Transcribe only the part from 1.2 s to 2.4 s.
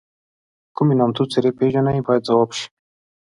څېرې پیژنئ باید